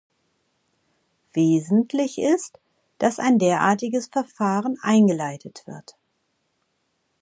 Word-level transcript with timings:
Wesentlich 1.33 2.17
ist, 2.17 2.59
dass 2.97 3.19
ein 3.19 3.37
derartiges 3.37 4.07
Verfahren 4.07 4.79
eingeleitet 4.81 5.61
wird. 5.67 5.95